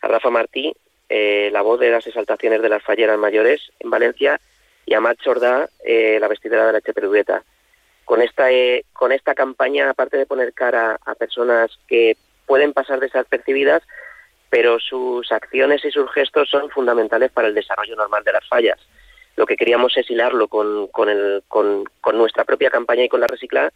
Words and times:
a 0.00 0.08
Rafa 0.08 0.30
Martí, 0.30 0.74
eh, 1.08 1.50
la 1.52 1.62
voz 1.62 1.78
de 1.78 1.90
las 1.90 2.06
exaltaciones 2.06 2.62
de 2.62 2.68
las 2.68 2.82
falleras 2.82 3.18
mayores 3.18 3.60
en 3.78 3.90
Valencia, 3.90 4.40
y 4.84 4.94
a 4.94 5.00
Matt 5.00 5.20
Chordá, 5.20 5.68
eh, 5.84 6.18
la 6.20 6.28
vestidera 6.28 6.66
de 6.66 6.72
la 6.72 6.80
Cheperueta. 6.80 7.44
Con 8.04 8.20
esta, 8.20 8.48
con 8.92 9.12
esta 9.12 9.34
campaña, 9.34 9.90
aparte 9.90 10.16
de 10.16 10.26
poner 10.26 10.52
cara 10.52 10.98
a 11.06 11.14
personas 11.14 11.70
que 11.86 12.16
pueden 12.46 12.72
pasar 12.72 12.98
desapercibidas, 12.98 13.82
pero 14.50 14.80
sus 14.80 15.30
acciones 15.30 15.84
y 15.84 15.92
sus 15.92 16.10
gestos 16.12 16.50
son 16.50 16.68
fundamentales 16.70 17.30
para 17.30 17.46
el 17.46 17.54
desarrollo 17.54 17.94
normal 17.94 18.24
de 18.24 18.32
las 18.32 18.46
fallas 18.48 18.78
lo 19.36 19.46
que 19.46 19.56
queríamos 19.56 19.96
es 19.96 20.10
hilarlo 20.10 20.48
con, 20.48 20.88
con, 20.88 21.08
el, 21.08 21.42
con, 21.48 21.84
nuestra 22.14 22.44
propia 22.44 22.70
campaña 22.70 23.04
y 23.04 23.08
con 23.08 23.20
la 23.20 23.26
recicla, 23.26 23.72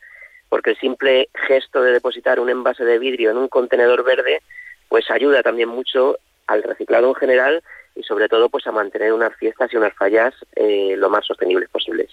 porque 0.49 0.71
el 0.71 0.78
simple 0.78 1.28
gesto 1.47 1.83
de 1.83 1.93
depositar 1.93 2.41
un 2.41 2.50
envase 2.50 2.84
de 2.84 2.99
vidrio 2.99 3.31
en 3.31 3.39
un 3.39 3.49
contenedor 3.49 4.05
verde, 4.05 4.43
pues 4.89 5.11
ayuda 5.11 5.43
también 5.43 5.69
mucho 5.69 6.19
al 6.47 6.62
reciclado 6.62 7.09
en 7.09 7.15
general 7.15 7.62
y 7.97 8.03
sobre 8.03 8.28
todo 8.28 8.49
pues 8.50 8.67
a 8.67 8.72
mantener 8.72 9.12
unas 9.12 9.34
fiestas 9.37 9.72
y 9.72 9.77
unas 9.77 9.94
fallas 9.94 10.34
eh, 10.55 10.94
lo 10.97 11.09
más 11.09 11.27
sostenibles 11.27 11.69
posibles. 11.71 12.11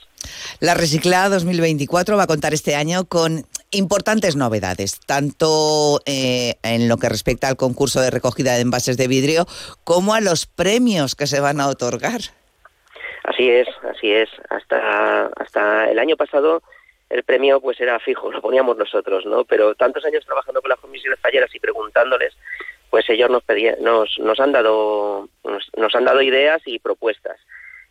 La 0.59 0.73
Recicla 0.73 1.27
2024 1.29 2.15
va 2.15 2.23
a 2.23 2.27
contar 2.27 2.53
este 2.53 2.75
año 2.75 3.03
con 3.05 3.45
importantes 3.71 4.35
novedades, 4.35 4.99
tanto 5.05 5.99
eh, 6.05 6.55
en 6.63 6.87
lo 6.87 6.97
que 6.97 7.09
respecta 7.09 7.49
al 7.49 7.57
concurso 7.57 7.99
de 7.99 8.11
recogida 8.11 8.53
de 8.53 8.61
envases 8.61 8.95
de 8.95 9.07
vidrio 9.07 9.45
como 9.83 10.13
a 10.13 10.21
los 10.21 10.45
premios 10.45 11.15
que 11.15 11.27
se 11.27 11.41
van 11.41 11.59
a 11.59 11.67
otorgar. 11.67 12.21
Así 13.23 13.49
es, 13.49 13.67
así 13.83 14.13
es. 14.13 14.29
Hasta, 14.49 15.27
hasta 15.27 15.89
el 15.89 15.99
año 15.99 16.17
pasado 16.17 16.61
el 17.09 17.23
premio 17.23 17.61
pues 17.61 17.79
era 17.79 17.99
fijo, 17.99 18.31
lo 18.31 18.41
poníamos 18.41 18.75
nosotros, 18.75 19.25
¿no? 19.25 19.45
Pero 19.45 19.75
tantos 19.75 20.03
años 20.03 20.25
trabajando 20.25 20.61
con 20.61 20.69
las 20.69 20.79
comisiones 20.79 21.19
falleras 21.19 21.53
y 21.53 21.59
preguntándoles, 21.59 22.35
pues 22.89 23.07
ellos 23.09 23.29
nos 23.29 23.43
pedían, 23.43 23.75
nos, 23.81 24.17
nos 24.17 24.39
han 24.39 24.51
dado, 24.51 25.29
nos, 25.43 25.95
han 25.95 26.05
dado 26.05 26.21
ideas 26.23 26.61
y 26.65 26.79
propuestas. 26.79 27.39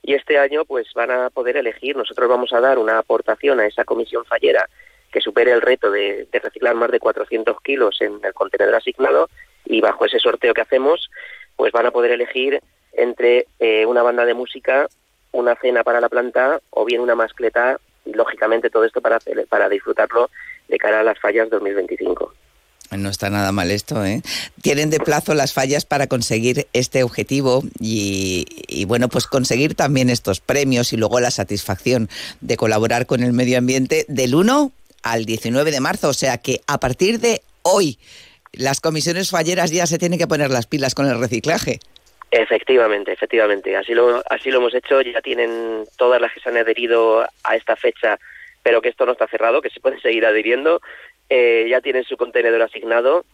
Y 0.02 0.14
este 0.14 0.38
año 0.38 0.64
pues 0.64 0.92
van 0.94 1.12
a 1.12 1.30
poder 1.30 1.56
elegir, 1.56 1.96
nosotros 1.96 2.28
vamos 2.28 2.52
a 2.52 2.60
dar 2.60 2.78
una 2.78 2.98
aportación 2.98 3.60
a 3.60 3.66
esa 3.66 3.84
comisión 3.84 4.24
fallera 4.24 4.68
que 5.12 5.20
supere 5.20 5.52
el 5.52 5.60
reto 5.60 5.90
de, 5.90 6.26
reciclar 6.32 6.74
más 6.74 6.90
de 6.90 6.98
400 6.98 7.60
kilos 7.60 8.00
en 8.00 8.18
el 8.24 8.34
contenedor 8.34 8.74
asignado 8.74 9.28
y 9.64 9.80
bajo 9.80 10.04
ese 10.04 10.18
sorteo 10.18 10.52
que 10.52 10.62
hacemos 10.62 11.10
pues 11.54 11.70
van 11.70 11.86
a 11.86 11.92
poder 11.92 12.10
elegir 12.10 12.60
entre 12.92 13.46
eh, 13.60 13.86
una 13.86 14.02
banda 14.02 14.24
de 14.24 14.34
música 14.34 14.88
una 15.32 15.56
cena 15.56 15.82
para 15.82 16.00
la 16.00 16.08
planta 16.08 16.60
o 16.70 16.84
bien 16.84 17.00
una 17.00 17.14
mascleta 17.14 17.78
lógicamente 18.04 18.70
todo 18.70 18.84
esto 18.84 19.00
para, 19.00 19.18
para 19.48 19.68
disfrutarlo 19.68 20.30
de 20.68 20.78
cara 20.78 21.00
a 21.00 21.04
las 21.04 21.18
fallas 21.18 21.50
2025. 21.50 22.34
No 22.90 23.08
está 23.08 23.30
nada 23.30 23.52
mal 23.52 23.70
esto, 23.70 24.04
¿eh? 24.04 24.20
Tienen 24.60 24.90
de 24.90 25.00
plazo 25.00 25.32
las 25.34 25.54
fallas 25.54 25.86
para 25.86 26.08
conseguir 26.08 26.66
este 26.74 27.02
objetivo 27.02 27.62
y, 27.80 28.44
y, 28.68 28.84
bueno, 28.84 29.08
pues 29.08 29.26
conseguir 29.26 29.74
también 29.74 30.10
estos 30.10 30.40
premios 30.40 30.92
y 30.92 30.98
luego 30.98 31.18
la 31.18 31.30
satisfacción 31.30 32.10
de 32.42 32.58
colaborar 32.58 33.06
con 33.06 33.22
el 33.22 33.32
medio 33.32 33.56
ambiente 33.56 34.04
del 34.08 34.34
1 34.34 34.72
al 35.02 35.24
19 35.24 35.70
de 35.70 35.80
marzo. 35.80 36.10
O 36.10 36.12
sea 36.12 36.36
que 36.36 36.60
a 36.66 36.78
partir 36.80 37.18
de 37.18 37.40
hoy 37.62 37.98
las 38.52 38.82
comisiones 38.82 39.30
falleras 39.30 39.70
ya 39.70 39.86
se 39.86 39.98
tienen 39.98 40.18
que 40.18 40.26
poner 40.26 40.50
las 40.50 40.66
pilas 40.66 40.94
con 40.94 41.06
el 41.06 41.18
reciclaje. 41.18 41.80
Efectivamente, 42.34 43.12
efectivamente. 43.12 43.76
Así 43.76 43.92
lo, 43.92 44.22
así 44.30 44.50
lo 44.50 44.56
hemos 44.56 44.74
hecho. 44.74 45.02
Ya 45.02 45.20
tienen 45.20 45.84
todas 45.98 46.18
las 46.18 46.32
que 46.32 46.40
se 46.40 46.48
han 46.48 46.56
adherido 46.56 47.26
a 47.44 47.56
esta 47.56 47.76
fecha, 47.76 48.18
pero 48.62 48.80
que 48.80 48.88
esto 48.88 49.04
no 49.04 49.12
está 49.12 49.28
cerrado, 49.28 49.60
que 49.60 49.68
se 49.68 49.80
puede 49.80 50.00
seguir 50.00 50.24
adhiriendo. 50.24 50.80
Eh, 51.28 51.66
ya 51.68 51.82
tienen 51.82 52.04
su 52.04 52.16
contenedor 52.16 52.62
asignado. 52.62 53.26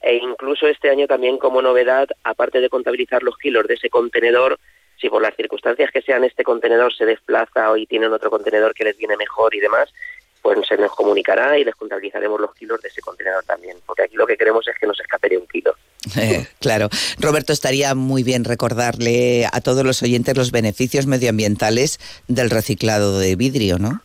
E 0.00 0.16
incluso 0.16 0.66
este 0.66 0.88
año 0.88 1.06
también 1.06 1.36
como 1.36 1.60
novedad, 1.60 2.08
aparte 2.24 2.60
de 2.60 2.70
contabilizar 2.70 3.22
los 3.22 3.36
kilos 3.36 3.66
de 3.66 3.74
ese 3.74 3.90
contenedor, 3.90 4.58
si 4.98 5.10
por 5.10 5.20
las 5.20 5.36
circunstancias 5.36 5.90
que 5.90 6.00
sean 6.00 6.24
este 6.24 6.42
contenedor 6.42 6.94
se 6.94 7.04
desplaza 7.04 7.70
o 7.70 7.76
y 7.76 7.86
tienen 7.86 8.12
otro 8.12 8.30
contenedor 8.30 8.72
que 8.72 8.84
les 8.84 8.96
viene 8.96 9.18
mejor 9.18 9.54
y 9.54 9.60
demás, 9.60 9.92
pues 10.40 10.66
se 10.66 10.78
nos 10.78 10.94
comunicará 10.94 11.58
y 11.58 11.64
les 11.64 11.74
contabilizaremos 11.74 12.40
los 12.40 12.54
kilos 12.54 12.80
de 12.80 12.88
ese 12.88 13.02
contenedor 13.02 13.44
también, 13.44 13.76
porque 13.84 14.04
aquí 14.04 14.16
lo 14.16 14.26
que 14.26 14.36
queremos 14.36 14.66
es 14.66 14.78
que 14.78 14.86
no 14.86 14.94
se 14.94 15.02
escape 15.02 15.36
un 15.36 15.46
kilo. 15.46 15.75
Eh, 16.16 16.46
claro. 16.60 16.88
Roberto, 17.18 17.52
estaría 17.52 17.94
muy 17.94 18.22
bien 18.22 18.44
recordarle 18.44 19.46
a 19.52 19.60
todos 19.60 19.84
los 19.84 20.02
oyentes 20.02 20.36
los 20.36 20.50
beneficios 20.50 21.06
medioambientales 21.06 21.98
del 22.28 22.50
reciclado 22.50 23.18
de 23.18 23.36
vidrio, 23.36 23.78
¿no? 23.78 24.00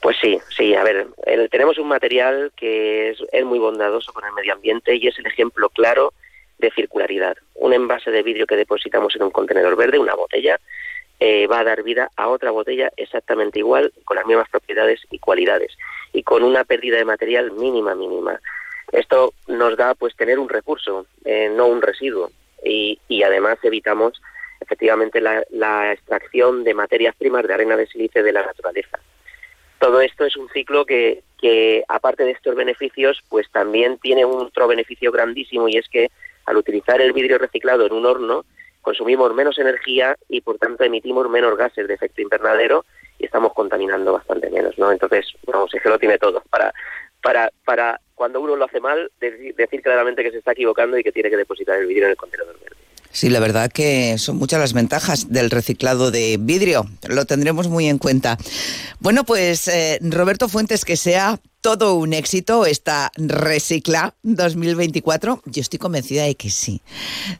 Pues 0.00 0.16
sí, 0.20 0.38
sí, 0.56 0.74
a 0.74 0.84
ver, 0.84 1.08
tenemos 1.50 1.78
un 1.78 1.88
material 1.88 2.52
que 2.56 3.10
es, 3.10 3.18
es 3.32 3.44
muy 3.44 3.58
bondadoso 3.58 4.12
con 4.12 4.24
el 4.24 4.32
medio 4.32 4.52
ambiente 4.52 4.94
y 4.94 5.08
es 5.08 5.18
el 5.18 5.26
ejemplo 5.26 5.68
claro 5.70 6.12
de 6.58 6.70
circularidad. 6.70 7.36
Un 7.54 7.72
envase 7.72 8.10
de 8.10 8.22
vidrio 8.22 8.46
que 8.46 8.56
depositamos 8.56 9.14
en 9.16 9.22
un 9.22 9.30
contenedor 9.30 9.76
verde, 9.76 9.98
una 9.98 10.14
botella, 10.14 10.60
eh, 11.18 11.46
va 11.46 11.60
a 11.60 11.64
dar 11.64 11.82
vida 11.82 12.10
a 12.16 12.28
otra 12.28 12.50
botella 12.50 12.92
exactamente 12.96 13.58
igual, 13.58 13.92
con 14.04 14.16
las 14.16 14.26
mismas 14.26 14.48
propiedades 14.50 15.00
y 15.10 15.18
cualidades, 15.18 15.72
y 16.12 16.22
con 16.22 16.42
una 16.42 16.64
pérdida 16.64 16.98
de 16.98 17.04
material 17.04 17.52
mínima, 17.52 17.94
mínima. 17.94 18.38
Esto 18.92 19.34
nos 19.48 19.76
da 19.76 19.94
pues 19.94 20.14
tener 20.16 20.38
un 20.38 20.48
recurso, 20.48 21.06
eh, 21.24 21.50
no 21.54 21.66
un 21.66 21.82
residuo, 21.82 22.30
y, 22.64 22.98
y, 23.08 23.22
además 23.22 23.58
evitamos 23.62 24.20
efectivamente 24.60 25.20
la, 25.20 25.44
la, 25.50 25.92
extracción 25.92 26.64
de 26.64 26.74
materias 26.74 27.14
primas 27.16 27.46
de 27.46 27.54
arena 27.54 27.76
de 27.76 27.86
sílice 27.86 28.22
de 28.22 28.32
la 28.32 28.44
naturaleza. 28.44 28.98
Todo 29.78 30.00
esto 30.00 30.24
es 30.24 30.36
un 30.36 30.48
ciclo 30.48 30.86
que, 30.86 31.22
que, 31.38 31.84
aparte 31.88 32.24
de 32.24 32.30
estos 32.32 32.54
beneficios, 32.54 33.22
pues 33.28 33.50
también 33.50 33.98
tiene 33.98 34.24
otro 34.24 34.66
beneficio 34.66 35.12
grandísimo 35.12 35.68
y 35.68 35.76
es 35.76 35.88
que 35.88 36.10
al 36.46 36.56
utilizar 36.56 37.00
el 37.00 37.12
vidrio 37.12 37.38
reciclado 37.38 37.86
en 37.86 37.92
un 37.92 38.06
horno, 38.06 38.44
consumimos 38.80 39.34
menos 39.34 39.58
energía 39.58 40.16
y 40.28 40.40
por 40.40 40.58
tanto 40.58 40.84
emitimos 40.84 41.28
menos 41.28 41.56
gases 41.56 41.88
de 41.88 41.94
efecto 41.94 42.22
invernadero 42.22 42.84
y 43.18 43.24
estamos 43.24 43.52
contaminando 43.52 44.12
bastante 44.12 44.48
menos, 44.48 44.78
¿no? 44.78 44.92
Entonces, 44.92 45.26
vamos, 45.46 45.74
es 45.74 45.82
que 45.82 45.88
lo 45.88 45.98
tiene 45.98 46.18
todo 46.18 46.42
para 46.50 46.72
cuando 48.14 48.40
uno 48.40 48.56
lo 48.56 48.64
hace 48.64 48.80
mal 48.80 49.10
decir 49.20 49.82
claramente 49.82 50.22
que 50.22 50.30
se 50.30 50.38
está 50.38 50.52
equivocando 50.52 50.98
y 50.98 51.02
que 51.02 51.12
tiene 51.12 51.30
que 51.30 51.36
depositar 51.36 51.78
el 51.78 51.86
vidrio 51.86 52.04
en 52.06 52.10
el 52.12 52.16
contenedor. 52.16 52.56
Sí, 53.16 53.30
la 53.30 53.40
verdad 53.40 53.72
que 53.72 54.18
son 54.18 54.36
muchas 54.36 54.60
las 54.60 54.74
ventajas 54.74 55.32
del 55.32 55.48
reciclado 55.48 56.10
de 56.10 56.36
vidrio. 56.38 56.84
Lo 57.08 57.24
tendremos 57.24 57.66
muy 57.66 57.88
en 57.88 57.96
cuenta. 57.96 58.36
Bueno, 59.00 59.24
pues 59.24 59.68
eh, 59.68 59.98
Roberto 60.02 60.50
Fuentes, 60.50 60.84
que 60.84 60.98
sea 60.98 61.40
todo 61.62 61.94
un 61.94 62.12
éxito 62.12 62.66
esta 62.66 63.10
Recicla 63.16 64.14
2024. 64.22 65.40
Yo 65.46 65.60
estoy 65.62 65.78
convencida 65.78 66.24
de 66.24 66.34
que 66.34 66.50
sí, 66.50 66.82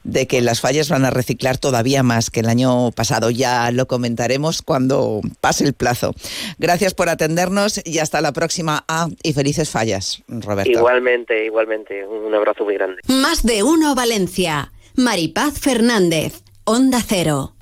de 0.03 0.27
que 0.27 0.41
las 0.41 0.63
fallas 0.63 0.89
van 0.89 1.05
a 1.05 1.11
reciclar 1.11 1.59
todavía 1.59 2.03
más 2.03 2.31
que 2.31 2.41
el 2.41 2.49
año 2.49 2.91
pasado. 2.93 3.29
Ya 3.29 3.71
lo 3.71 3.87
comentaremos 3.87 4.63
cuando 4.63 5.21
pase 5.43 5.65
el 5.65 5.75
plazo. 5.75 6.15
Gracias 6.59 6.95
por 6.95 7.11
atendernos 7.11 7.83
y 7.85 7.99
hasta 7.99 8.23
la 8.23 8.33
próxima. 8.33 8.83
Ah, 8.89 9.09
y 9.23 9.35
felices 9.35 9.69
fallas, 9.69 10.23
Roberto. 10.27 10.71
Igualmente, 10.71 11.45
igualmente. 11.45 12.07
Un 12.07 12.35
abrazo 12.35 12.65
muy 12.65 12.77
grande. 12.77 13.03
Más 13.09 13.43
de 13.43 13.63
uno, 13.63 13.95
Valencia. 13.95 14.73
Maripaz 14.97 15.59
Fernández, 15.59 16.43
Onda 16.65 17.03
Cero. 17.07 17.53